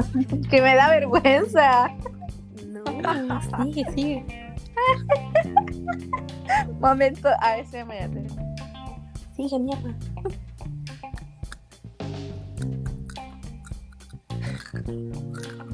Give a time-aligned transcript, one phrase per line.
[0.50, 1.90] que me da vergüenza.
[2.66, 2.82] No,
[3.64, 4.24] sigue, sigue.
[6.80, 8.30] Momento, a ver si me voy a tener.
[9.36, 9.94] Sigue, mierda.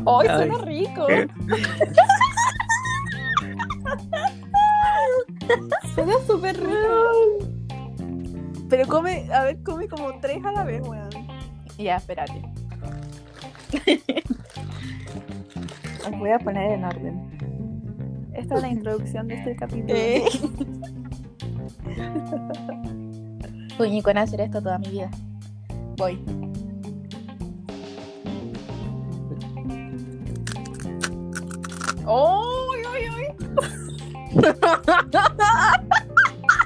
[0.06, 0.36] ¡Ay, Ay.
[0.36, 1.06] suena rico!
[5.94, 7.12] suena súper rico.
[8.68, 11.08] Pero come, a ver, come como tres a la vez, weón.
[11.78, 12.42] Ya, espérate.
[16.06, 17.36] Os voy a poner en orden.
[18.34, 19.94] Esta es la introducción de este capítulo.
[19.94, 20.24] Eh.
[23.76, 25.10] Soñé con hacer esto toda mi vida.
[25.96, 26.18] Voy.
[32.06, 33.26] ¡Uy, uy, uy!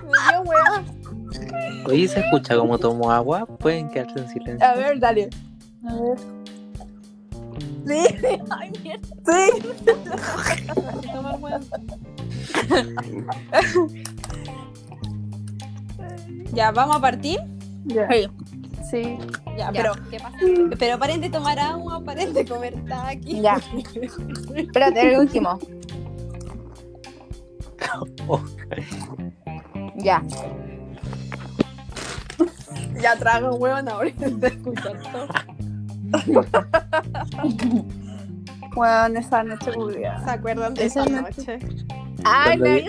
[0.05, 0.85] Me dio weá.
[1.87, 3.47] Oye, ¿se escucha como tomo agua?
[3.47, 4.67] Pueden quedarse en silencio.
[4.67, 5.30] A ver, dale.
[5.89, 6.19] A ver.
[7.91, 8.05] Sí.
[8.51, 9.09] Ay, mierda.
[9.27, 9.51] Sí.
[16.52, 17.38] Ya, ¿vamos a partir?
[17.87, 18.09] Ya.
[18.88, 19.18] Sí.
[19.57, 19.73] Ya, Ya.
[19.73, 20.37] pero ¿qué pasa?
[20.79, 23.41] Pero paren de tomar agua, paren de comer taqui.
[23.41, 23.61] Ya.
[24.55, 25.59] Espérate, el último.
[29.96, 30.23] Ya.
[33.01, 35.29] Ya trago huevón ahora de escuchar todo.
[38.75, 40.25] Bueno, esa noche culiada.
[40.25, 41.59] ¿Se acuerdan de esa Esa noche?
[42.25, 42.85] Ay, Cuando la vi-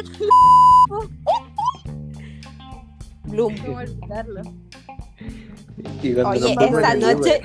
[3.23, 3.55] Bloom.
[3.65, 4.41] ¿Cómo olvidarlo?
[6.03, 7.41] Y Oye, esa noche,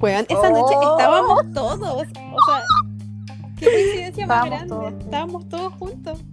[0.00, 0.92] weón, esa noche Oh.
[0.96, 1.80] estábamos todos.
[1.82, 2.04] O
[2.46, 2.62] sea,
[3.58, 4.68] qué coincidencia más grande.
[4.68, 4.92] todos.
[5.00, 6.24] Estábamos todos juntos.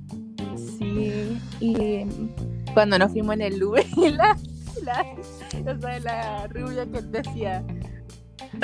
[0.78, 1.42] Sí.
[1.60, 2.06] Y
[2.74, 4.38] cuando nos fuimos en el Uber, la,
[4.84, 5.06] la,
[5.74, 7.64] o sea, la rubia que decía.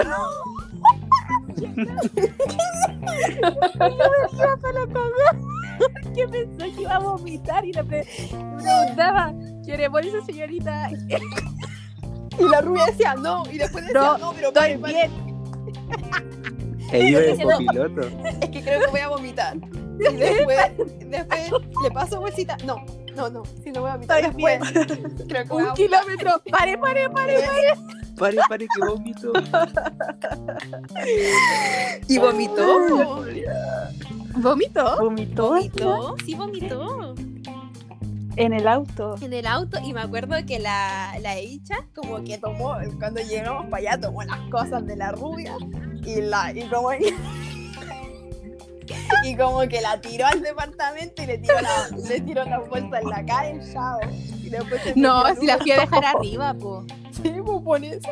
[3.25, 5.31] iba para la cagada,
[6.13, 10.89] que pensó que iba a vomitar y le, pre- le preguntaba, ¿quiere morirse señorita?
[12.37, 15.09] Y la rubia decía no, y después decía No, no, pero Estoy bien.
[16.91, 18.01] E iba de diciendo- copiloto.
[18.41, 19.55] es que creo que voy a vomitar.
[19.55, 20.57] Y después,
[21.07, 22.57] después le paso bolsita.
[22.65, 22.75] No,
[23.15, 24.19] no, no, si no voy a vomitar.
[24.25, 24.59] Estoy Después,
[25.29, 26.31] creo que voy a Un kilómetro.
[26.51, 27.35] Pare, pare, pare.
[27.39, 27.73] Pare,
[28.15, 29.31] pare, que vomito.
[32.07, 33.23] Y vomitó.
[34.37, 34.97] ¿Vomitó?
[34.99, 37.15] Vomitó Vomitó, sí vomitó.
[38.35, 39.15] en el auto.
[39.21, 43.65] En el auto, y me acuerdo que la, la hecha, como que tomó, cuando llegamos
[43.69, 45.55] para allá, tomó las cosas de la rubia
[46.05, 46.89] y la, y como
[49.23, 52.99] y como que la tiró al departamento y le tiró la, le tiró la bolsa
[52.99, 53.51] en la cara.
[54.43, 56.85] Y después se No, si la fui a dejar arriba, po.
[57.25, 58.09] Sí, pues pone eso.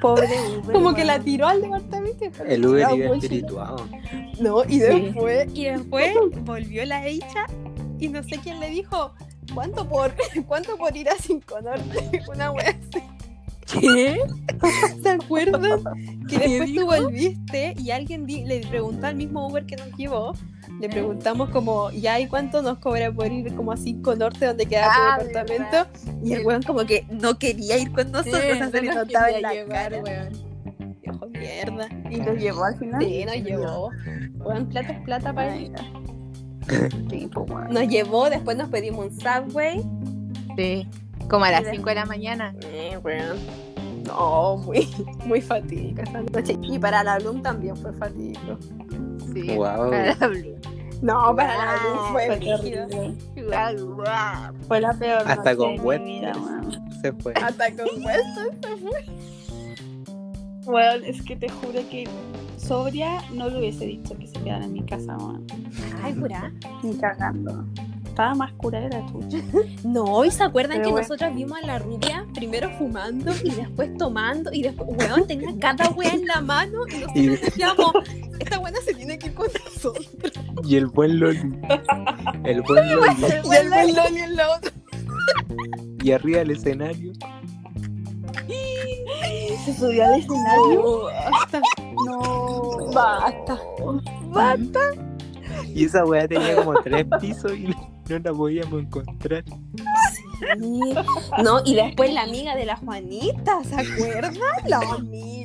[0.00, 0.28] Pobre
[0.58, 0.72] Uber.
[0.72, 3.86] Como que la tiró al departamento El Uber iba espirituado.
[4.40, 4.78] No, y Sí.
[4.78, 7.44] después, y después volvió la hecha
[7.98, 9.12] y no sé quién le dijo,
[9.52, 10.14] ¿cuánto por,
[10.46, 12.22] cuánto por ir a Cinco Norte?
[12.32, 13.02] Una wea así.
[13.80, 14.18] ¿Qué?
[15.02, 15.82] ¿Se acuerdan?
[16.26, 16.80] Que ¿Qué después dijo?
[16.80, 20.32] tú volviste y alguien le preguntó al mismo Uber que nos llevó,
[20.80, 24.66] le preguntamos como, ya, ¿y cuánto nos cobra por ir como a Cinco Norte donde
[24.66, 25.86] queda Ah, tu departamento?
[26.24, 28.88] Y el weón como que no quería ir con nosotros, Sí, o sea, se le
[28.88, 30.02] no nos notaba en la llevar, cara.
[30.02, 30.48] weón.
[31.32, 31.88] Mierda.
[32.10, 33.02] ¿Y lo llevó al final?
[33.02, 33.90] Sí, nos llevó.
[34.38, 35.54] Weón, plata es plata para.
[35.56, 35.70] Sí,
[37.32, 37.70] pues.
[37.70, 39.82] Nos llevó, después nos pedimos un Subway.
[40.56, 40.86] Sí.
[41.30, 41.70] Como a las Sí.
[41.72, 42.54] 5 de la mañana.
[42.62, 43.36] Eh, weón.
[44.06, 44.88] No, muy,
[45.26, 46.58] muy fatídica esa noche.
[46.62, 48.58] Y para la Bloom también fue fatídico.
[49.32, 49.56] Sí.
[49.56, 49.90] Wow.
[49.90, 50.56] Para la Blue.
[51.00, 52.26] No, para la Bloom fue
[54.66, 56.92] Fue la peor Hasta noche con weón.
[57.00, 57.32] Se fue.
[57.34, 59.04] Hasta con Weston se fue.
[60.66, 62.08] Weón, es que te juro que
[62.56, 65.46] sobria no le hubiese dicho que se quedara en mi casa, weón.
[66.02, 66.52] Ay, pura.
[66.82, 67.64] Ni cagando.
[68.18, 69.38] Estaba más cura de la tuya.
[69.84, 71.02] No, ¿y se acuerdan Pero que bueno.
[71.06, 75.88] nosotros vimos a la rubia primero fumando y después tomando y después, weón, tenía cada
[75.90, 77.92] wea en la mano y nosotros Y- decíamos,
[78.40, 80.10] esta buena se tiene que ir con nosotros.
[80.64, 81.38] Y el buen Loli.
[82.42, 83.08] El buen Loli.
[83.20, 84.72] Y el buen Loli en la otra.
[86.02, 87.12] Y arriba del escenario.
[89.64, 91.08] Se subió al escenario.
[92.04, 94.00] No, basta, No.
[94.02, 94.10] basta.
[94.30, 94.80] Basta.
[95.74, 97.66] Y esa weá tenía como tres pisos y
[98.08, 99.44] no, no la podíamos encontrar.
[99.44, 100.94] Sí.
[101.42, 104.38] No, y después la amiga de la Juanita, ¿se acuerdan?
[104.66, 104.80] La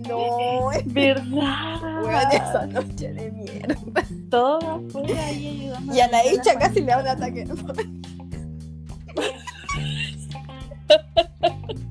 [0.08, 2.04] no, ¿Verdad?
[2.04, 3.76] weón, esa noche de mierda.
[4.30, 5.96] Todas fuera ahí ayudando.
[5.96, 7.46] Y a la hecha casi le da un ataque.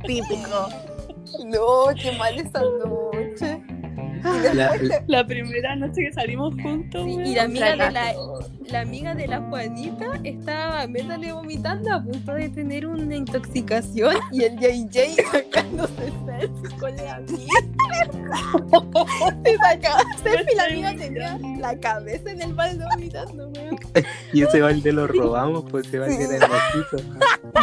[0.06, 0.68] Típico.
[1.46, 3.01] No, qué mal esa noche.
[4.22, 7.76] La- la- La primera noche que salimos juntos, Sí, y la amiga, de
[8.70, 14.44] la, amiga de la Juanita estaba métale vomitando a punto de tener una intoxicación y
[14.44, 17.60] el JJ sacándose selfie con la amiga.
[19.44, 23.78] Se sacaba selfie y la amiga tenía la cabeza en el balde vomitando, weón.
[24.32, 26.96] y ese balde lo robamos, pues ese balde era hermosito.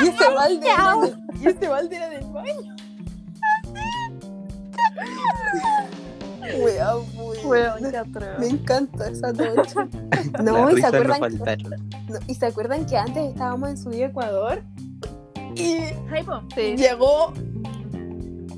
[0.04, 0.96] Y ese balde era,
[1.42, 2.76] y ese balde era del baño.
[6.58, 7.06] Weón,
[7.46, 7.82] weón.
[8.40, 9.76] Me encanta esa noche.
[10.44, 11.90] No, y se risas no acuerdan faltaron.
[12.10, 14.64] No, ¿Y se acuerdan que antes estábamos en Subí Ecuador?
[15.56, 15.80] Y
[16.26, 16.42] po.
[16.56, 17.34] llegó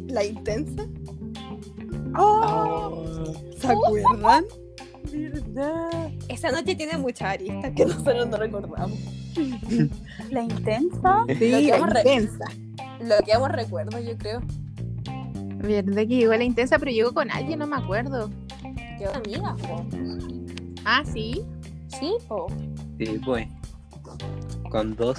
[0.07, 0.83] la intensa.
[2.17, 3.03] Oh,
[3.59, 4.43] ¿Se acuerdan?
[5.11, 6.11] verdad.
[6.27, 8.97] Esa noche tiene muchas aristas que nosotros no recordamos.
[10.29, 11.25] La intensa.
[11.39, 12.45] Sí, la intensa.
[13.01, 14.41] Lo que aún recuerdo, yo creo.
[15.61, 18.29] Verdad que llegó la intensa, pero llegó con alguien, no me acuerdo.
[18.97, 19.85] Que amiga, po.
[20.85, 21.41] Ah, sí.
[21.87, 22.47] Sí, po.
[22.97, 23.47] Sí, pues.
[24.69, 25.17] Con dos.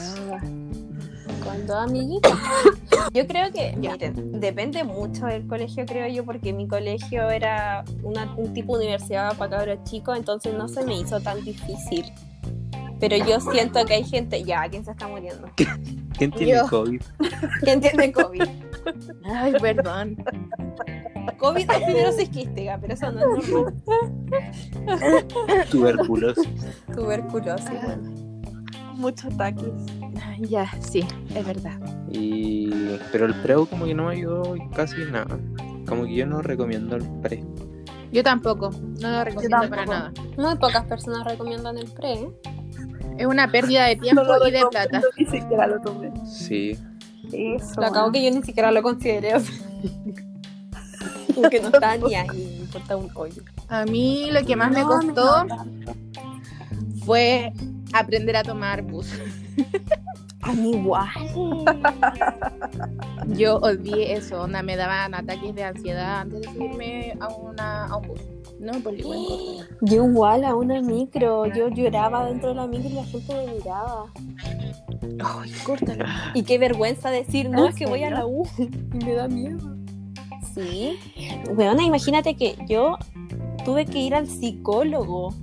[1.45, 2.33] Con dos amiguitas.
[3.15, 8.33] Yo creo que, miren, depende mucho del colegio, creo yo, porque mi colegio era una-
[8.37, 12.05] un tipo de universidad para cabros chicos, entonces no se me hizo tan difícil.
[13.01, 15.51] Pero yo siento que hay gente, ya, ¿quién se está muriendo?
[16.17, 16.69] ¿Quién tiene Yo.
[16.69, 17.03] COVID?
[17.63, 18.43] ¿Quién tiene COVID?
[19.25, 20.17] Ay, perdón.
[21.39, 23.75] COVID es fibrosis quística, pero eso no es normal.
[25.71, 26.49] Tuberculosis.
[26.95, 28.11] Tuberculosis, bueno.
[28.95, 29.73] Muchos taquis.
[30.25, 31.79] Ay, Ya, sí, es verdad.
[32.11, 32.71] Y...
[33.11, 35.39] Pero el preo como que no me ayudó casi nada.
[35.87, 37.45] Como que yo no recomiendo el pre.
[38.13, 38.71] Yo tampoco,
[39.01, 40.13] no lo recomiendo para nada.
[40.37, 42.31] Muy pocas personas recomiendan el pre, ¿eh?
[43.19, 45.03] Es una pérdida de tiempo No y de plata.
[45.19, 46.13] Ni siquiera lo tomé.
[46.27, 46.79] Sí.
[47.33, 47.81] Eso.
[47.81, 49.35] Lo acabo que yo ni siquiera lo consideré.
[49.37, 49.55] o sea.
[51.35, 53.43] Porque no está ni ahí, me importa un hoyo.
[53.69, 55.95] A mí lo que más me No, costó no tanto.
[57.07, 57.53] fue
[57.95, 59.09] aprender a tomar bus.
[60.43, 61.09] A mí igual.
[63.29, 67.97] Yo odié eso, onda, me daban ataques de ansiedad antes de subirme a, una, a
[67.97, 68.21] un bus.
[68.61, 69.67] No, por igual.
[69.81, 73.55] Yo igual a una micro, yo lloraba dentro de la micro y la gente me
[73.55, 74.05] miraba.
[75.25, 76.05] Ay, córtalo.
[76.35, 78.69] Y qué vergüenza decir, no, ¿En es que voy a la U y
[79.05, 79.59] me da miedo.
[80.55, 80.99] Sí.
[81.55, 82.99] Bueno, imagínate que yo
[83.65, 85.35] tuve que ir al psicólogo.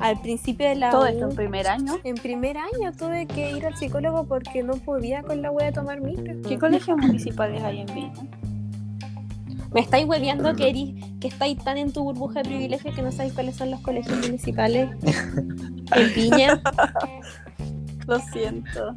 [0.00, 1.06] Al principio de la Todo U.
[1.06, 1.94] esto en primer año.
[2.04, 5.72] En primer año tuve que ir al psicólogo porque no podía con la wea de
[5.72, 6.34] tomar micro.
[6.48, 8.12] ¿Qué colegios municipales hay en Vina?
[9.72, 13.12] Me estáis hueveando que, eres- que estáis tan en tu burbuja de privilegio que no
[13.12, 14.88] sabéis cuáles son los colegios municipales
[15.94, 16.60] en Piña.
[18.08, 18.96] Lo siento.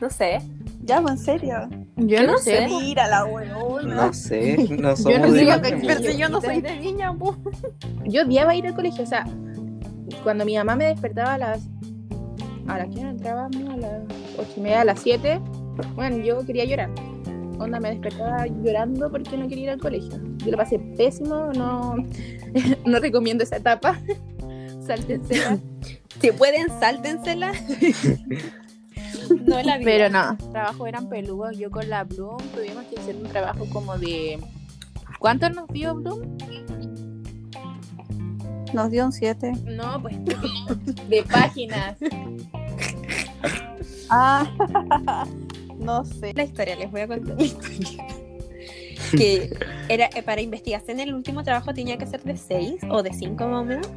[0.00, 0.40] No sé.
[0.82, 1.68] Ya, en serio.
[1.96, 2.66] Yo no no sé.
[2.68, 3.94] Mira la huevona.
[3.94, 7.36] No sé, no Yo no de pero si yo no soy de Viña, po.
[8.04, 9.24] Yo odiaba ir al colegio, o sea,
[10.24, 11.68] cuando mi mamá me despertaba a las...
[12.66, 13.70] ¿A las que entrábamos?
[13.70, 14.02] A las
[14.36, 15.40] ocho y media, a las siete.
[15.94, 16.90] Bueno, yo quería llorar.
[17.60, 20.20] Onda, me despertaba llorando porque no quería ir al colegio.
[20.38, 21.94] Yo lo pasé pésimo, no,
[22.84, 24.00] no recomiendo esa etapa.
[24.86, 25.58] Sáltensela.
[26.20, 27.52] Si pueden, sáltensela.
[29.46, 29.84] no la vida.
[29.84, 31.58] Pero no, los trabajos eran peludos.
[31.58, 34.38] Yo con la Bloom tuvimos que hacer un trabajo como de...
[35.18, 36.36] ¿Cuánto nos dio Bloom?
[38.72, 39.52] Nos dio un 7.
[39.66, 40.16] No, pues
[41.08, 41.96] de páginas.
[44.08, 44.48] Ah,
[45.78, 46.32] no sé.
[46.34, 48.06] la historia, les voy a contar la historia.
[49.12, 49.50] que
[49.88, 53.46] era eh, para investigación el último trabajo tenía que ser de 6 o de 5
[53.46, 53.88] más o menos.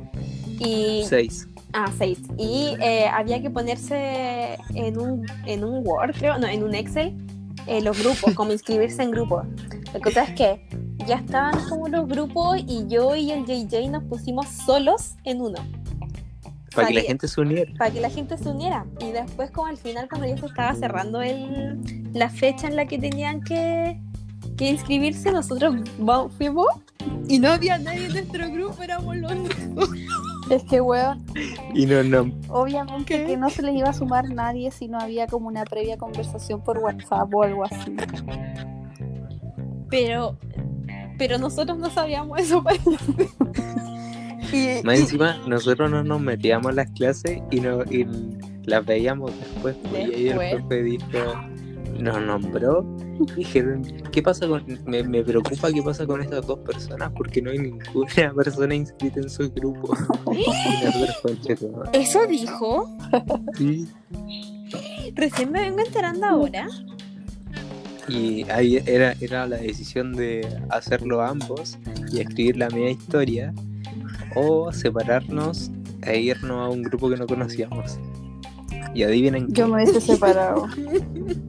[0.59, 1.47] Y Seis.
[1.73, 2.19] Ah, seis.
[2.37, 7.15] Y eh, había que ponerse en un, en un Word, creo, no, en un Excel,
[7.67, 9.45] eh, los grupos, como inscribirse en grupos.
[9.93, 10.67] La cosa es que
[11.07, 15.59] ya estaban como los grupos y yo y el JJ nos pusimos solos en uno,
[16.75, 17.71] Para que la gente se uniera.
[17.77, 18.85] para que la gente se uniera.
[18.99, 21.79] Y después, como al final, cuando ya se estaba cerrando el,
[22.13, 23.99] la fecha en la que tenían que,
[24.57, 25.75] que inscribirse, nosotros
[26.37, 26.67] fuimos
[27.27, 29.89] y no había nadie en nuestro grupo, éramos los únicos.
[30.50, 31.24] Es que, weón,
[31.75, 32.32] Y no, no.
[32.50, 35.98] obviamente que no se les iba a sumar nadie si no había como una previa
[35.98, 37.96] conversación por WhatsApp o algo así.
[39.89, 40.38] Pero,
[41.18, 42.63] pero nosotros no sabíamos eso.
[44.53, 48.06] y, Más y- encima, nosotros no nos metíamos a las clases y, no, y
[48.65, 49.75] las veíamos después.
[49.89, 50.56] pues, Y ahí el Después.
[50.56, 51.08] profe dijo,
[51.98, 52.84] nos nombró.
[53.36, 54.63] Dijeron, ¿qué pasa con.?
[54.86, 59.19] Me, me preocupa qué pasa con estas dos personas porque no hay ninguna persona inscrita
[59.19, 59.96] en su grupo.
[61.93, 62.98] Eso dijo.
[63.58, 63.88] Sí.
[65.15, 66.67] Recién me vengo enterando ahora.
[68.08, 71.77] Y ahí era, era la decisión de hacerlo ambos
[72.12, 73.53] y escribir la media historia
[74.36, 75.69] o separarnos
[76.03, 78.00] e irnos a un grupo que no conocíamos.
[78.93, 79.53] Y adivinen qué.
[79.53, 80.67] Yo me hubiese separado.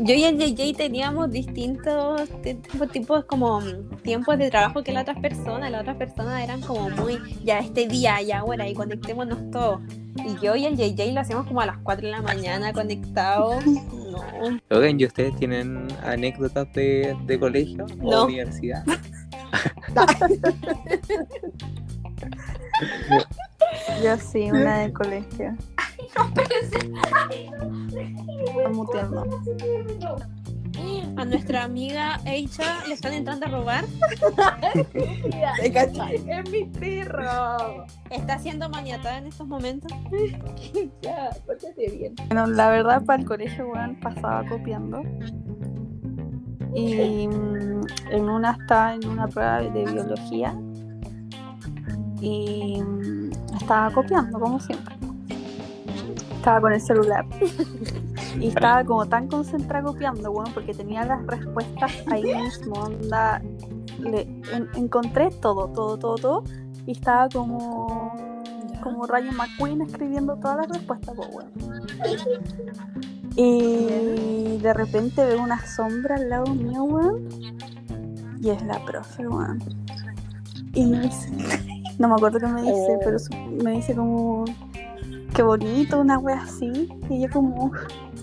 [0.00, 2.58] Yo y el JJ teníamos distintos ti-
[2.92, 3.60] tipos, como
[4.02, 5.70] tiempos de trabajo que las otras personas.
[5.70, 9.80] Las otras personas eran como muy, ya este día, ya ahora, y conectémonos todos.
[10.24, 13.64] Y yo y el JJ lo hacíamos como a las 4 de la mañana conectados.
[13.66, 14.58] No.
[14.70, 18.24] Oigan, ¿y ustedes tienen anécdotas de, de colegio o No.
[18.26, 18.84] universidad?
[24.02, 25.56] Yo sí, una de colegio.
[27.96, 29.26] Estoy muteando.
[31.16, 33.84] A nuestra amiga Eicha le están entrando a robar.
[35.62, 37.86] Es mi perro.
[38.10, 39.90] Está siendo maniatada en estos momentos.
[41.02, 42.14] Ya, pórtate bien.
[42.28, 45.02] Bueno, la verdad, para el colegio, weón, pasaba copiando.
[46.74, 50.54] Y mm, en una estaba en una prueba de biología.
[52.20, 53.17] Y mm,
[53.58, 54.96] estaba copiando, como siempre.
[56.36, 57.26] Estaba con el celular.
[58.40, 62.74] Y estaba como tan concentrada copiando, bueno, porque tenía las respuestas ahí mismo.
[62.74, 63.42] Onda,
[64.00, 64.22] le,
[64.52, 66.44] en- encontré todo, todo, todo, todo.
[66.86, 68.14] Y estaba como,
[68.82, 71.50] como Rayo McQueen escribiendo todas las respuestas, pues bueno.
[73.36, 77.28] Y de repente veo una sombra al lado mío, weón.
[78.40, 79.58] Y es la profe, weón.
[80.74, 81.30] Y me dice,
[81.98, 83.00] no me acuerdo qué me dice, Oh.
[83.04, 83.18] pero
[83.62, 84.44] me dice como,
[85.34, 86.88] qué bonito, una wea así.
[87.08, 87.72] Y yo como,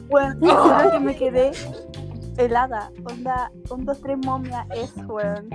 [0.09, 0.39] weón,
[0.91, 1.51] que me quedé
[2.37, 2.91] helada.
[3.05, 5.49] Onda, un, dos, tres momia es, weón.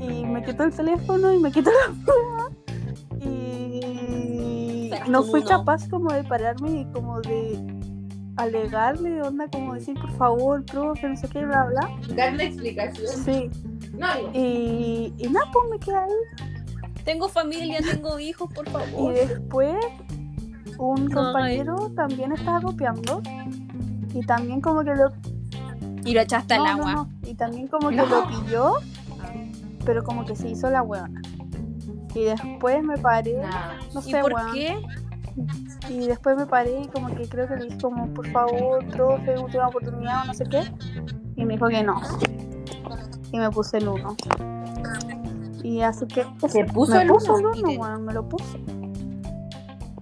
[0.00, 2.50] Y me quitó el teléfono y me quitó la prueba.
[3.20, 7.58] Y no fui capaz como de pararme y como de
[8.36, 11.88] alegarle, onda como decir por favor, profe, no sé qué, bla, bla.
[12.16, 13.06] Dar una explicación.
[13.08, 13.50] Sí.
[13.92, 14.30] No, no.
[14.32, 16.51] Y, y nada, pues me quedé ahí.
[17.04, 19.14] Tengo familia, tengo hijos, por Y favor.
[19.14, 19.76] después
[20.78, 21.14] un Ay.
[21.14, 23.20] compañero también estaba copiando.
[24.14, 25.10] Y también como que lo...
[26.04, 26.92] Y lo echaste al no, no, agua.
[26.92, 27.10] no.
[27.28, 28.06] Y también como que No.
[28.06, 28.72] lo pilló,
[29.84, 31.20] pero como que se hizo la huevona.
[32.14, 33.40] Y después me paré,
[33.94, 34.52] no ¿Y sé, por weón.
[34.52, 34.76] qué?
[35.88, 39.38] Y después me paré y como que creo que le dije como, por favor, profe,
[39.38, 40.62] última oportunidad o no sé qué.
[41.36, 42.00] Y me dijo que no.
[43.30, 44.14] Y me puse el uno.
[45.62, 47.52] Y así que Se puso me el puso uno.
[47.52, 48.58] el y uno, weón, me lo puso.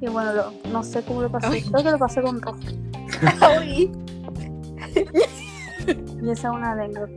[0.00, 1.46] Y bueno, lo- no sé cómo lo pasé.
[1.48, 1.62] Ay.
[1.62, 2.58] Creo que lo pasé con rojo.
[6.22, 7.10] Y esa es una anécdota.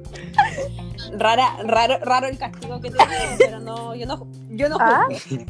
[1.18, 5.06] Rara, raro, raro el castigo que te dieron, pero no, yo no, yo no Ah.
[5.12, 5.46] juzgo.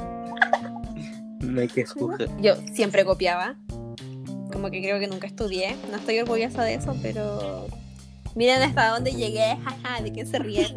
[1.41, 2.27] No hay que juzgar.
[2.41, 3.55] Yo siempre copiaba.
[4.51, 5.75] Como que creo que nunca estudié.
[5.91, 7.67] No estoy orgullosa de eso, pero.
[8.35, 10.73] Miren hasta dónde llegué, jaja, de qué se ríen.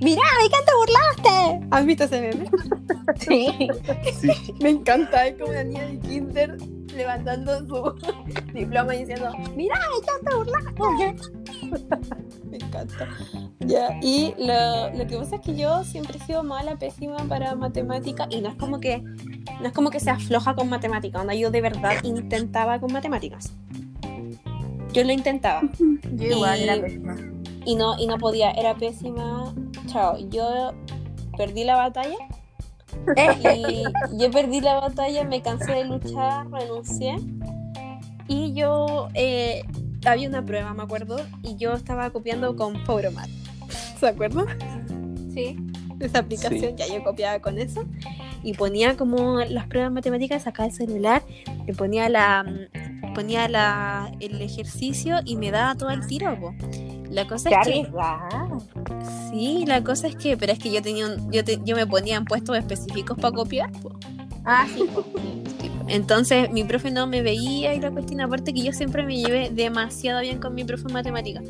[0.00, 0.04] Ya.
[0.04, 1.66] Mira, ¿de qué te burlaste?
[1.70, 2.50] ¿Has visto ese meme?
[3.20, 3.68] Sí.
[4.20, 4.30] Sí.
[4.60, 6.56] Me encanta, es como una niña de kinder
[6.94, 7.94] levantando su
[8.54, 11.16] diploma y diciendo, mira, ¿de qué te burlaste?
[12.50, 13.08] Me encanta.
[13.60, 17.54] Ya, y lo, lo que pasa es que yo siempre he sido mala, pésima para
[17.54, 21.34] matemática y no es como que no es como que se afloja con matemática, onda
[21.34, 23.52] yo de verdad intentaba con matemáticas.
[24.92, 25.62] Yo lo intentaba
[26.14, 27.16] Yo igual Y- era pésima.
[27.64, 29.54] y no, y no podía, era pésima.
[29.88, 30.72] Chao, yo
[31.36, 32.16] perdí la batalla.
[33.64, 33.84] Y
[34.18, 37.16] yo perdí la batalla, me cansé de luchar, renuncié.
[38.26, 39.64] Y yo, eh,
[40.04, 43.28] había una prueba, me acuerdo, y yo estaba copiando con Powermat.
[43.98, 44.46] ¿Se acuerdan?
[45.32, 45.56] Sí.
[46.00, 47.84] Esa aplicación, ya yo copiaba con eso.
[48.42, 51.22] Y ponía como las pruebas matemáticas, sacaba el celular,
[51.66, 56.54] le ponía la mm, ponía la, el ejercicio y me daba todo el tiro, po.
[57.10, 57.90] La cosa Qué es que.
[59.30, 61.86] Sí, la cosa es que, pero es que yo tenía un- yo, te- yo me
[61.86, 63.70] ponía en puestos específicos para copiar.
[63.80, 63.92] po.
[64.44, 64.84] Ah, sí.
[64.94, 65.04] po.
[65.88, 69.48] Entonces mi profe no me veía y la cuestión aparte que yo siempre me llevé
[69.50, 71.40] demasiado bien con mi profe en matemática.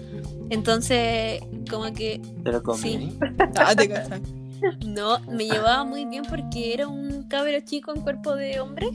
[0.51, 2.79] Entonces, como que ¿Te lo comí?
[2.79, 3.19] Sí.
[4.87, 8.91] no, me llevaba muy bien porque era un cabro chico en cuerpo de hombre.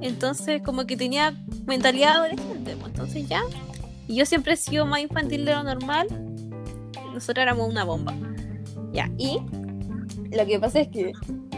[0.00, 1.34] Entonces, como que tenía
[1.66, 2.74] mentalidad adolescente.
[2.84, 3.42] Entonces ya.
[4.10, 6.08] Y yo siempre he sido más infantil de lo normal.
[7.14, 8.12] Nosotros éramos una bomba.
[8.92, 9.38] Ya, y
[10.36, 11.12] lo que pasa es que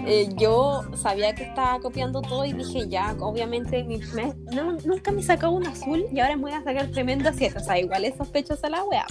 [0.07, 5.13] eh, yo sabía que estaba copiando todo y dije, ya, obviamente mi- me- no- nunca
[5.13, 7.57] me sacaba un azul y ahora me voy a sacar tremendo 7.
[7.57, 9.07] O sea, igual es sospechosa la wea.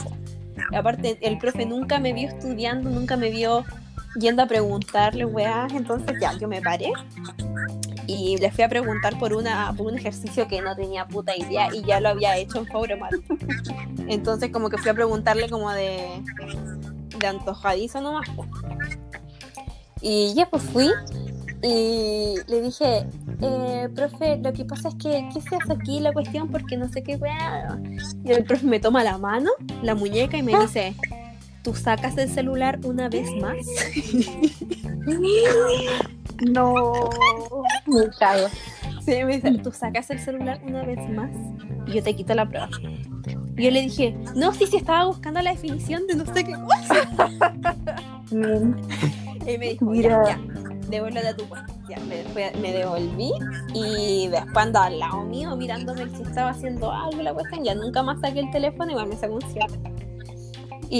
[0.74, 3.66] Aparte, el profe nunca me vio estudiando, nunca me vio
[4.20, 5.74] yendo a preguntarle weas.
[5.74, 6.92] Entonces ya, yo me paré
[8.08, 11.74] y le fui a preguntar por, una, por un ejercicio que no tenía puta idea
[11.74, 13.14] y ya lo había hecho en Fauremat.
[14.08, 16.22] Entonces como que fui a preguntarle como de,
[17.18, 18.28] de antojadizo nomás.
[20.02, 20.90] Y ya pues fui
[21.64, 23.06] y le dije,
[23.42, 26.50] eh, profe, lo que pasa es que, ¿qué se hace aquí la cuestión?
[26.50, 27.80] Porque no sé qué weá.
[28.24, 29.52] Y el profe me toma la mano,
[29.84, 30.96] la muñeca y me dice,
[31.64, 33.58] ¿tú sacas el celular una vez más?
[36.50, 36.94] No.
[37.86, 38.48] Me cago.
[39.06, 41.30] Sí, me dice, ¿tú sacas el celular una vez más?
[41.88, 42.68] Y yo te quito la prueba.
[43.58, 46.54] Y yo le dije, no, sí, sí, estaba buscando la definición de no sé qué
[46.54, 47.10] cosa.
[49.48, 50.24] Y me dijo, Mira.
[50.24, 50.51] ya, ya,
[50.92, 51.74] devuélvete a tu cuenta.
[51.90, 53.32] Ya, me, fue- me devolví
[53.74, 57.64] y después andaba al lado mío mirándome si estaba haciendo algo la cuestión.
[57.64, 59.66] Ya nunca más saqué el teléfono y igual me sacó un 7.
[60.90, 61.00] Y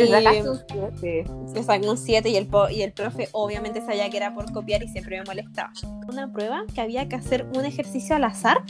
[1.54, 4.82] me sacó un 7 y el, y el profe obviamente sabía que era por copiar
[4.84, 5.72] y siempre me molestaba.
[6.08, 8.64] Una prueba que había que hacer un ejercicio al azar.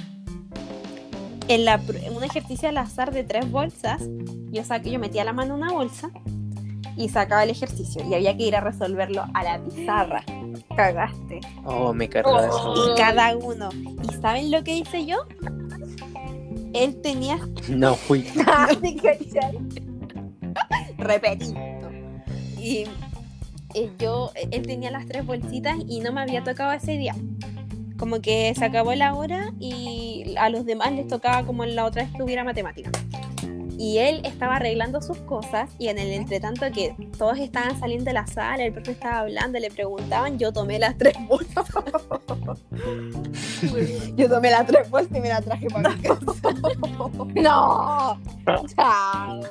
[1.47, 4.01] En, la, en un ejercicio al azar de tres bolsas,
[4.51, 6.09] yo, saqué, yo metía la mano en una bolsa
[6.97, 10.23] y sacaba el ejercicio y había que ir a resolverlo a la pizarra.
[10.75, 11.41] Cagaste.
[11.65, 12.91] Oh, me cargaba eso.
[12.93, 13.69] Y cada uno.
[14.09, 15.17] ¿Y saben lo que hice yo?
[16.73, 18.25] Él tenía No fui.
[20.97, 21.59] repetido.
[22.57, 22.85] Y
[23.73, 27.15] eh, yo, él tenía las tres bolsitas y no me había tocado ese día.
[27.97, 31.85] Como que se acabó la hora y a los demás les tocaba como en la
[31.85, 32.91] otra vez que hubiera matemática.
[33.81, 38.13] Y él estaba arreglando sus cosas y en el entretanto que todos estaban saliendo de
[38.13, 41.67] la sala, el profe estaba hablando, le preguntaban, yo tomé las tres bolsas.
[44.15, 46.21] yo tomé las tres bolsas y me las traje para mi casa.
[47.33, 48.21] No.
[48.75, 49.41] Chao.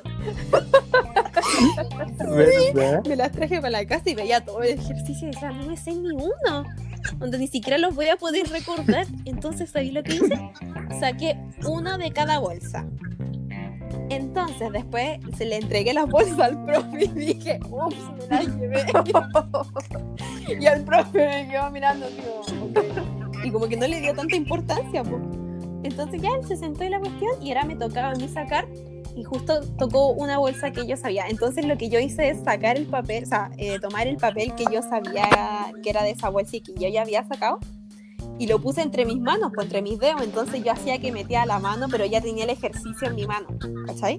[3.05, 5.77] Me las traje para la casa y veía todo el ejercicio y decía, no me
[5.77, 6.67] sé ni uno.
[7.17, 9.09] Donde ni siquiera los voy a poder recordar.
[9.25, 10.53] Entonces, ¿sabí lo que hice?
[11.01, 12.87] Saqué uno de cada bolsa.
[14.11, 18.85] Entonces, después se le entregué las bolsas al profe y dije, ups, me las llevé.
[20.61, 22.43] y al profe me quedó mirando, tío.
[23.45, 25.21] Y como que no le dio tanta importancia, po.
[25.85, 28.67] Entonces ya él se sentó en la cuestión y ahora me tocaba a mí sacar
[29.17, 31.27] y justo tocó una bolsa que yo sabía.
[31.29, 34.55] Entonces lo que yo hice es sacar el papel, o sea, eh, tomar el papel
[34.57, 37.61] que yo sabía que era de esa bolsa y que yo ya había sacado
[38.41, 40.23] y lo puse entre mis manos, pues entre mis dedos.
[40.23, 43.49] Entonces yo hacía que metía la mano, pero ya tenía el ejercicio en mi mano,
[43.87, 44.17] ¿cachai?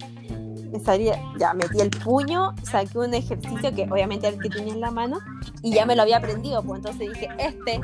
[0.71, 4.73] Me salía, ya metí el puño, saqué un ejercicio que obviamente era el que tenía
[4.73, 5.17] en la mano
[5.63, 7.81] y ya me lo había aprendido, pues entonces dije, este.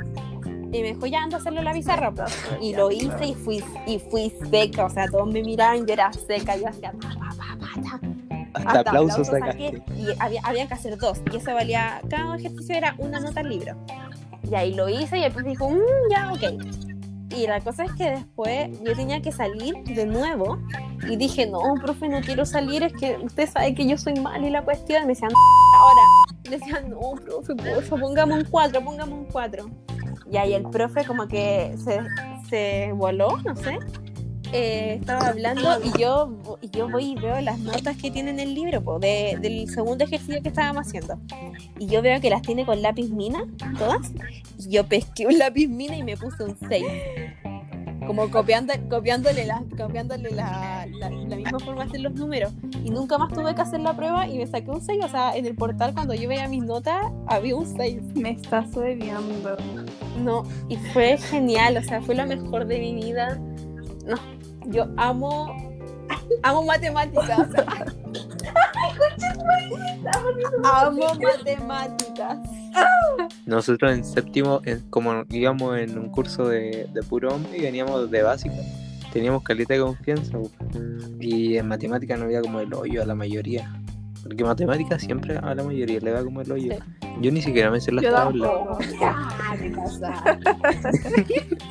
[0.71, 2.31] Y me dijo, ya ando a hacerlo en la pizarra, pues.
[2.61, 6.13] Y lo hice y fui, y fui seca, o sea, todos me miraban, yo era
[6.13, 7.99] seca, yo hacía pa, pa, pa, pa, ta.
[8.53, 9.83] Hasta aplausos saqué, sacaste.
[9.95, 13.49] y había, había que hacer dos y eso valía cada ejercicio era una nota al
[13.49, 13.75] libro
[14.49, 15.79] y ahí lo hice y el profe dijo "Mm,
[16.11, 16.63] ya ok
[17.35, 20.57] y la cosa es que después yo tenía que salir de nuevo
[21.09, 24.43] y dije no profe no quiero salir es que usted sabe que yo soy mal
[24.45, 25.31] y la cuestión me decían
[25.77, 26.01] ahora
[26.45, 29.69] me decían no profe porfa pongamos un cuatro pongamos un cuatro
[30.31, 31.99] y ahí el profe como que se,
[32.49, 33.77] se voló no sé
[34.53, 36.29] eh, estaba hablando y yo,
[36.61, 39.69] y yo voy y veo las notas que tiene en el libro po, de- del
[39.69, 41.17] segundo ejercicio que estábamos haciendo.
[41.79, 43.43] Y yo veo que las tiene con lápiz mina,
[43.77, 44.11] todas.
[44.59, 46.83] Y yo pesqué un lápiz mina y me puse un 6.
[48.05, 52.53] Como copiando, copiándole, la, copiándole la, la, la misma forma de hacer los números.
[52.85, 55.03] Y nunca más tuve que hacer la prueba y me saqué un 6.
[55.03, 58.01] O sea, en el portal cuando yo veía mis notas había un 6.
[58.15, 59.57] Me estás odiando.
[60.23, 63.37] No, y fue genial, o sea, fue lo mejor de mi vida.
[64.05, 64.15] No,
[64.67, 65.55] yo amo,
[66.43, 67.47] amo matemáticas.
[70.63, 72.37] amo matemáticas.
[73.45, 78.11] Nosotros en séptimo, en- como íbamos en un curso de, de puro hombre y veníamos
[78.11, 78.55] de básica,
[79.11, 80.37] teníamos caleta de confianza.
[81.19, 83.73] Y en matemática no había como el hoyo a la mayoría.
[84.23, 86.73] Porque matemática siempre a la mayoría le da como el hoyo.
[87.21, 88.51] Yo ni siquiera me sé las Yo tablas.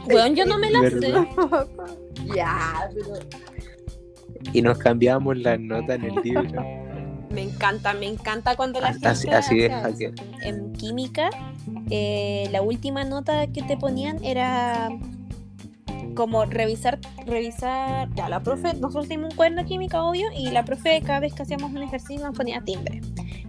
[0.06, 1.12] Weón, yo no me la sé.
[2.34, 3.14] Ya, pero.
[4.52, 6.62] Y nos cambiábamos las notas en el libro.
[7.30, 10.12] Me encanta, me encanta cuando la gente Así- así es.
[10.42, 11.28] En química,
[11.90, 14.88] eh, la última nota que te ponían era
[16.14, 20.64] como revisar, revisar, ya la profe, nosotros teníamos un cuaderno de química, obvio, y la
[20.64, 23.02] profe cada vez que hacíamos un ejercicio nos ponía timbre.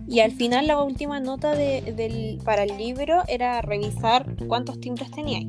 [0.10, 5.12] Y al final la última nota de- del, para el libro era revisar cuántos timbres
[5.12, 5.48] teníais.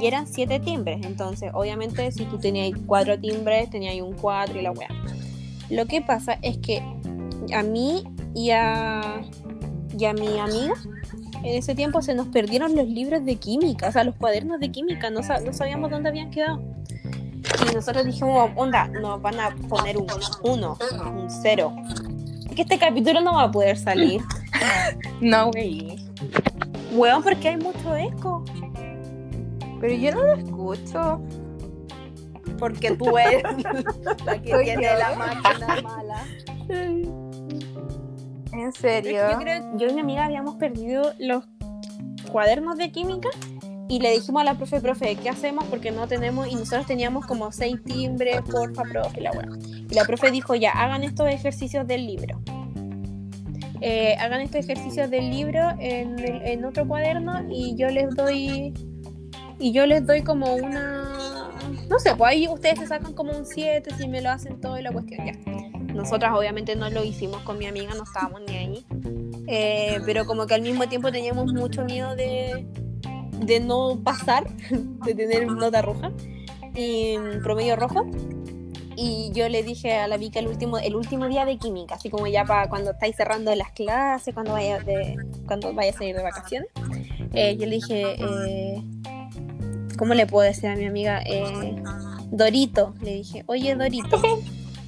[0.00, 4.62] Y eran siete timbres, entonces obviamente si tú tenías cuatro timbres, tenías un cuatro y
[4.62, 4.88] la weá.
[5.70, 6.82] Lo que pasa es que
[7.54, 8.04] a mí
[8.34, 9.22] y a,
[9.98, 10.74] y a mi amiga
[11.42, 14.70] en ese tiempo se nos perdieron los libros de química, o sea, los cuadernos de
[14.70, 16.60] química, no, sa- no sabíamos dónde habían quedado.
[17.70, 20.06] Y nosotros dijimos, onda, nos van a poner un
[20.42, 20.78] 1,
[21.16, 21.72] un 0.
[22.54, 24.20] Que este capítulo no va a poder salir.
[25.20, 25.96] No, güey.
[26.92, 28.42] Weón, porque hay mucho eco.
[29.80, 31.22] Pero yo no lo escucho.
[32.58, 33.42] Porque tú eres
[34.24, 34.98] la que Soy tiene yo.
[34.98, 36.24] la máquina mala.
[38.52, 39.30] En serio.
[39.32, 41.44] Yo, creo, yo y mi amiga habíamos perdido los
[42.30, 43.28] cuadernos de química
[43.88, 45.64] y le dijimos a la profe, profe, ¿qué hacemos?
[45.66, 49.46] Porque no tenemos, y nosotros teníamos como seis timbres, porfa, profe, la weá.
[49.88, 52.40] Y la profe dijo, ya, hagan estos ejercicios del libro.
[53.80, 58.72] Eh, hagan estos ejercicios del libro en, en otro cuaderno y yo les doy,
[59.58, 61.50] y yo les doy como una,
[61.88, 64.78] no sé, pues ahí ustedes se sacan como un 7 si me lo hacen todo
[64.78, 65.32] y la cuestión, ya.
[65.94, 68.86] Nosotras obviamente no lo hicimos con mi amiga, no estábamos ni ahí.
[69.46, 72.66] Eh, pero como que al mismo tiempo teníamos mucho miedo de,
[73.40, 74.46] de no pasar,
[75.04, 76.12] de tener nota roja
[76.74, 78.06] y mm, promedio rojo.
[78.98, 82.08] Y yo le dije a la Vika el último, el último día de química, así
[82.08, 85.16] como ya para cuando estáis cerrando las clases, cuando vaya, de,
[85.46, 86.68] cuando vaya a salir de vacaciones.
[87.34, 88.82] eh, yo le dije, eh,
[89.96, 91.22] ¿cómo le puedo decir a mi amiga?
[91.24, 91.82] Eh,
[92.30, 94.20] Dorito, le dije, oye Dorito,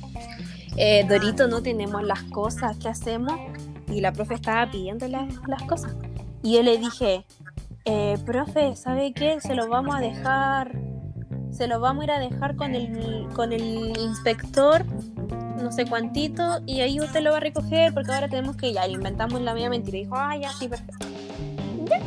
[0.76, 3.32] eh, Dorito, no tenemos las cosas, ¿qué hacemos?
[3.88, 5.94] Y la profe estaba pidiendo las, las cosas.
[6.42, 7.24] Y yo le dije,
[7.84, 9.40] eh, profe, ¿sabe qué?
[9.40, 10.78] Se lo vamos a dejar,
[11.50, 14.84] se lo vamos a ir a dejar con el, con el inspector,
[15.62, 18.86] no sé cuántito, y ahí usted lo va a recoger porque ahora tenemos que ya,
[18.86, 19.98] le inventamos la media mentira.
[19.98, 21.06] Y dijo, ah, ya, sí, perfecto.
[21.86, 22.00] Ya.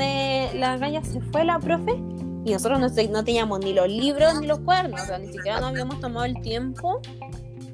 [0.00, 1.92] Eh, la galla se fue, la profe,
[2.44, 5.26] y nosotros no, te- no teníamos ni los libros ni los cuadernos, o sea, ni
[5.32, 7.00] siquiera nos habíamos tomado el tiempo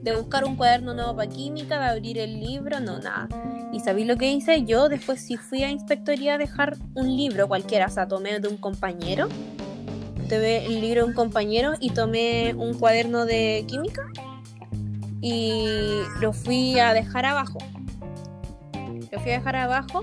[0.03, 3.29] de buscar un cuaderno nuevo para química, de abrir el libro, no, nada.
[3.73, 4.65] ¿Y sabéis lo que hice?
[4.65, 8.49] Yo después sí fui a inspectoría a dejar un libro cualquiera, o sea, tomé de
[8.49, 9.29] un compañero,
[10.29, 14.03] tomé el libro de un compañero y tomé un cuaderno de química
[15.21, 17.59] y lo fui a dejar abajo.
[19.11, 20.03] Lo fui a dejar abajo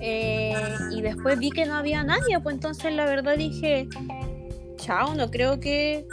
[0.00, 0.54] eh,
[0.90, 3.88] y después vi que no había nadie, pues entonces la verdad dije,
[4.76, 6.06] chao, no creo que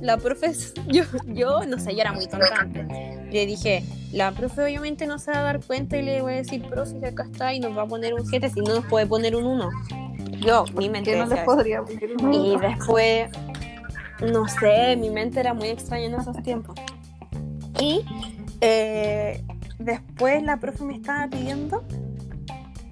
[0.00, 0.52] la profe,
[0.86, 2.86] yo, yo no sé, yo era muy tonta antes.
[3.32, 6.36] Le dije, la profe obviamente no se va a dar cuenta y le voy a
[6.36, 8.84] decir, profe, si acá está y nos va a poner un 7, si no nos
[8.86, 9.70] puede poner un 1.
[10.40, 13.28] Yo, mi mente no les podría poner un Y después,
[14.32, 16.76] no sé, mi mente era muy extraña en esos tiempos.
[17.80, 18.04] Y
[18.60, 19.42] eh,
[19.78, 21.84] después la profe me estaba pidiendo,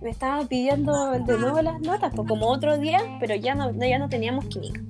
[0.01, 3.99] me estaba pidiendo de nuevo las notas, pues como otro día, pero ya no, ya
[3.99, 4.81] no teníamos química.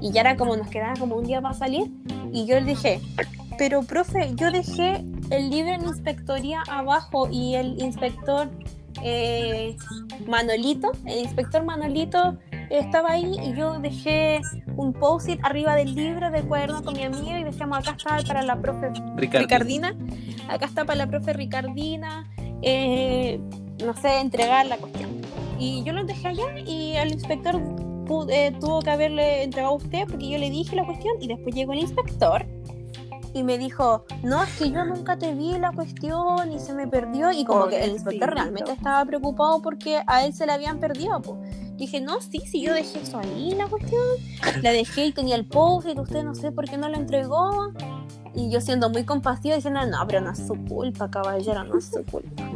[0.00, 1.90] Y ya era como nos quedaba como un día para salir.
[2.32, 3.00] Y yo le dije,
[3.58, 8.48] pero profe, yo dejé el libro en inspectoría abajo y el inspector
[9.02, 9.76] eh,
[10.26, 12.38] Manolito, el inspector Manolito
[12.70, 14.40] estaba ahí y yo dejé
[14.76, 18.42] un post-it arriba del libro del cuaderno con mi amiga y decíamos acá está para
[18.42, 18.90] la profe.
[19.16, 19.96] Ricardina,
[20.48, 22.30] acá está para la profe Ricardina,
[22.62, 23.40] eh,
[23.84, 25.10] no sé, entregar la cuestión.
[25.58, 27.60] Y yo lo dejé allá y al inspector
[28.28, 31.54] eh, tuvo que haberle entregado a usted porque yo le dije la cuestión y después
[31.54, 32.46] llegó el inspector
[33.32, 36.88] y me dijo, no, es que yo nunca te vi la cuestión y se me
[36.88, 40.80] perdió y como que el inspector realmente estaba preocupado porque a él se le habían
[40.80, 41.20] perdido.
[41.20, 41.38] po.
[41.80, 44.02] Dije, no, sí, sí, yo dejé eso ahí, la cuestión.
[44.62, 47.72] La dejé y tenía el post-it, usted no sé por qué no lo entregó.
[48.34, 51.86] Y yo siendo muy compasiva diciendo, no, pero no es su culpa, caballero, no es
[51.86, 52.50] su culpa.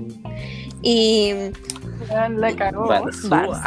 [0.83, 1.33] Y
[2.37, 2.87] La cagó.
[2.87, 3.63] Barzúa.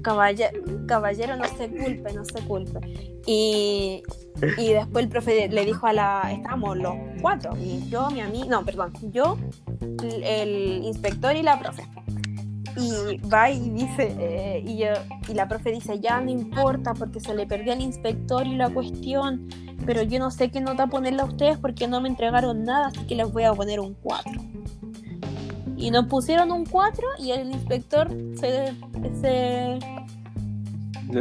[0.00, 2.78] Caballero, caballero, no se culpe, no se culpe.
[3.26, 4.00] Y,
[4.58, 8.46] y después el profe le dijo a la, estábamos los cuatro, y yo, mi amiga,
[8.46, 9.38] no, perdón, yo,
[10.22, 11.82] el inspector y la profe.
[12.76, 14.88] Y va y dice, eh, y, yo,
[15.28, 18.68] y la profe dice, ya no importa porque se le perdió al inspector y la
[18.70, 19.48] cuestión,
[19.86, 23.06] pero yo no sé qué nota ponerle a ustedes porque no me entregaron nada, así
[23.06, 24.32] que les voy a poner un 4.
[25.76, 28.08] Y nos pusieron un 4 y el inspector
[28.40, 28.74] se,
[29.20, 29.78] se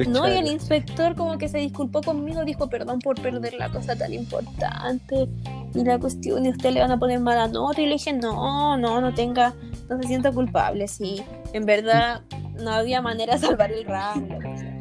[0.07, 3.95] no, y el inspector como que se disculpó conmigo, dijo perdón por perder la cosa
[3.95, 5.27] tan importante
[5.73, 8.13] y la cuestión y a usted le van a poner mala nota y le dije
[8.13, 9.53] no, no, no tenga,
[9.89, 12.21] no se sienta culpable, sí, en verdad
[12.59, 14.73] no había manera de salvar el cuestión.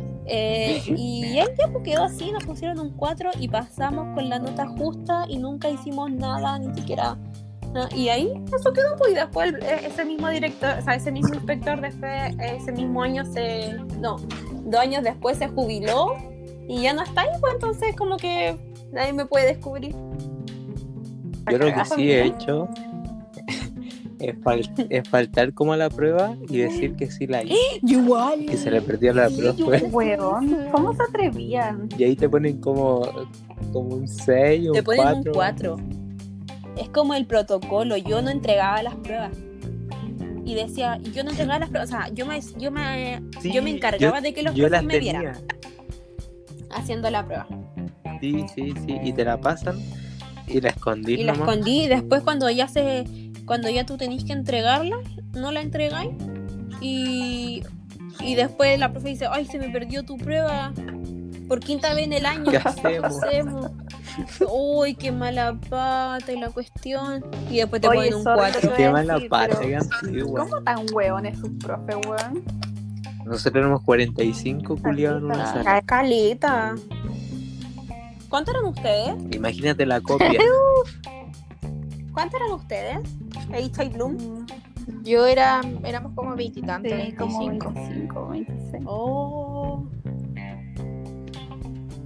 [0.32, 4.64] Eh, y ya pues, quedó así, nos pusieron un 4 y pasamos con la nota
[4.78, 7.16] justa y nunca hicimos nada, ni siquiera...
[7.72, 7.88] nada.
[7.96, 11.10] Y ahí eso quedó, pues, y después el- eh, ese mismo director, o sea, ese
[11.10, 14.18] mismo inspector después, ese mismo año se, no,
[14.66, 16.14] dos años después se jubiló
[16.68, 18.56] y ya no está ahí, pues entonces como que
[18.92, 19.96] nadie me puede descubrir.
[21.50, 22.68] Yo lo que sí he hecho
[24.20, 28.46] es, fal- es faltar como a la prueba y decir que sí la hice, Igual.
[28.46, 29.54] que se le perdió la prueba.
[29.56, 31.88] yo Weón, ¿cómo se atrevían?
[31.98, 33.02] Y ahí te ponen como,
[33.72, 35.32] como un 6 o Te un ponen 4.
[35.32, 35.76] un 4.
[36.76, 39.32] Es como el protocolo, yo no entregaba las pruebas.
[40.44, 43.62] Y decía, yo no entregaba las pruebas, o sea, yo me, yo me, Sí, yo
[43.62, 45.18] me encargaba yo- de que los profes me tenía.
[45.20, 45.36] vieran
[46.70, 47.46] haciendo la prueba.
[48.20, 48.96] Sí, sí, sí.
[49.02, 49.76] Y te la pasan
[50.46, 51.48] y la escondí Y la nomás.
[51.48, 53.04] escondí y después cuando ya se
[53.50, 54.94] cuando ya tú tenés que entregarla,
[55.34, 56.12] no la entregáis
[56.80, 57.64] y,
[58.20, 60.72] y después la profe dice, ay, se me perdió tu prueba
[61.48, 62.48] por quinta vez en el año.
[62.48, 63.20] ¿Qué hacemos?
[63.24, 63.70] hacemos?
[64.48, 67.24] Uy, qué mala pata y la cuestión.
[67.50, 68.60] Y después te Oye, ponen un sorry, 4.
[68.60, 70.26] pero- Qué mala decir, pata, pero-.
[70.36, 72.44] ¿Cómo tan hueones sus profes, weón?
[73.24, 75.82] Nosotros tenemos 45 culiados en una sala.
[75.82, 76.76] Calita.
[78.28, 79.14] ¿Cuántos eran ustedes?
[79.34, 80.30] Imagínate la copia.
[82.12, 82.98] ¿Cuántos eran ustedes?
[83.52, 83.88] H.
[83.90, 84.46] Bloom.
[85.02, 87.72] Yo era, éramos como veintitantos, Sí, como 25.
[87.74, 88.82] 25, 26.
[88.86, 89.84] Oh.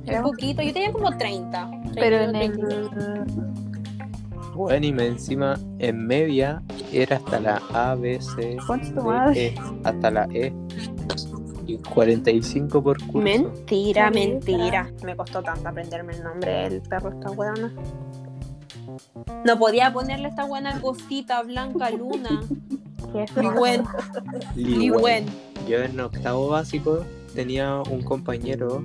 [0.05, 0.63] Qué Éramos- poquito.
[0.63, 1.71] Yo tenía como 30.
[1.95, 3.25] Pero en 32, el...
[4.55, 6.63] Bueno, y me encima en media
[6.93, 9.47] era hasta la A, B, C, D.
[9.47, 10.53] E, hasta la E.
[11.67, 13.19] Y 45 por curso.
[13.19, 14.91] Mentira, mentira.
[15.03, 17.73] Me costó tanto aprenderme el nombre del perro esta weona.
[19.45, 22.43] No podía ponerle esta buena cosita blanca luna.
[23.57, 23.85] Bueno,
[24.99, 25.27] buen.
[25.69, 28.83] Yo en octavo básico tenía un compañero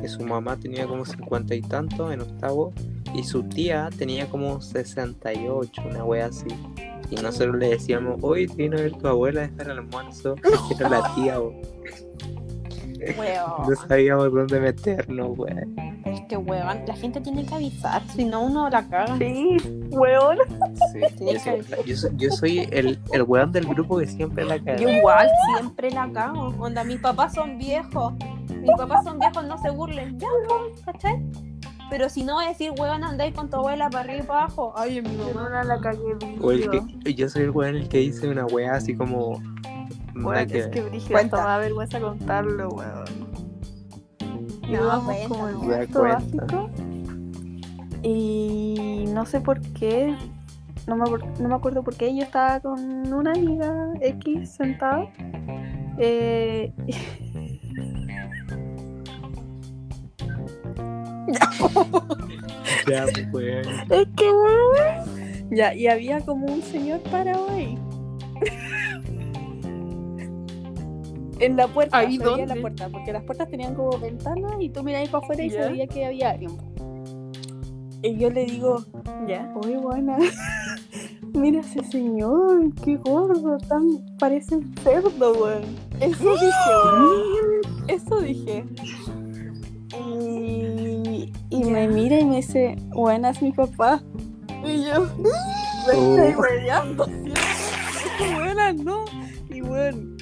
[0.00, 2.72] que su mamá tenía como 50 y tanto en octavo
[3.14, 6.48] y su tía tenía como 68, una wea así.
[7.10, 10.34] Y nosotros le decíamos, hoy vino a ver tu abuela a dejar el almuerzo.
[10.78, 11.54] Era la tía, bo.
[13.16, 13.68] Weón.
[13.68, 15.64] no sabíamos dónde meternos, wea.
[16.06, 19.16] Es que weón, la gente tiene que avisar, si no uno la caga.
[19.18, 19.56] Sí,
[19.90, 20.38] weón.
[20.92, 24.58] Sí, yo, soy, yo soy- yo soy el, el weón del grupo que siempre la
[24.58, 24.76] caga.
[24.78, 26.48] Yo igual siempre la cago.
[26.58, 28.12] Onda, mis papás son viejos.
[28.60, 30.18] Mis papás son viejos, no se burlen.
[30.18, 31.22] Ya, no, ¿cachai?
[31.90, 34.74] Pero si no decir, weón, andáis con tu abuela para arriba y para abajo.
[34.76, 35.48] Ay, mi Yo mamá.
[35.48, 36.00] no la cagué
[36.42, 36.86] O el vivo.
[37.02, 39.40] que, yo soy el weón el que dice una wea así como.
[40.22, 41.36] Bueno, que es que Cuenta.
[41.36, 43.04] hasta me da vergüenza contarlo, weón.
[44.62, 45.60] No, Íbamos cuenta, como en no.
[45.60, 46.70] cuarto básico
[48.02, 50.14] y no sé por qué,
[50.86, 51.04] no me,
[51.40, 55.06] no me acuerdo por qué, yo estaba con una amiga X sentada.
[55.98, 56.72] eh,
[62.88, 65.50] Ya, pues, es que weón.
[65.50, 67.78] Ya, y había como un señor parado ahí.
[71.40, 72.60] En la puerta, ¿Ahí en la dónde?
[72.60, 75.62] puerta, porque las puertas tenían como ventanas y tú mirabas para afuera y Ya.
[75.64, 76.50] sabía que había alguien.
[78.02, 78.84] Y yo le digo,
[79.28, 79.52] Ya.
[79.62, 80.16] Uy, buena.
[81.34, 83.82] Mira ese señor, qué gordo, tan
[84.18, 85.62] parece un cerdo, weón.
[86.00, 87.28] Eso dije, weón.
[87.88, 88.64] Eso dije.
[89.98, 94.02] Y, y me mira y me dice, buena es mi papá.
[94.64, 95.28] Y yo, me
[95.94, 96.18] Oh.
[96.18, 97.32] estoy hueveando, ¿sí?
[98.34, 99.04] Buena, no.
[99.48, 100.16] Y bueno,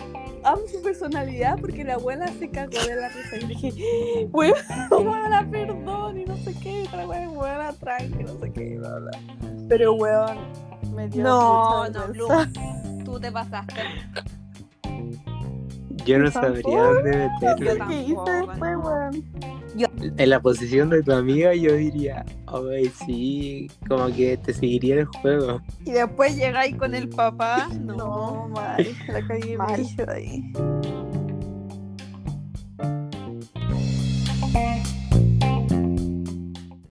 [0.46, 3.36] amo su personalidad porque la abuela se cagó de la risa.
[3.36, 4.54] Y dije, weón,
[4.90, 6.82] abuela, perdón, y no sé qué.
[6.82, 9.10] Y otra weón, buena, tranqui, no sé qué, bla, bla.
[9.68, 10.38] Pero weón,
[10.94, 13.04] me dio No, no.
[13.04, 13.74] Tú te pasaste.
[16.04, 17.88] Yo no sabría dónde meterlo.
[17.88, 19.55] ¿Qué hice después, no.
[20.00, 25.06] En la posición de tu amiga, yo diría, ay, sí, como que te seguiría el
[25.06, 25.60] juego.
[25.84, 27.68] Y después llegáis con el papá.
[27.86, 29.86] No, mal, la cagué Mal.
[30.08, 30.52] ahí.